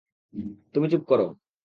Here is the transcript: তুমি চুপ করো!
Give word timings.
তুমি 0.73 0.87
চুপ 0.91 1.03
করো! 1.03 1.27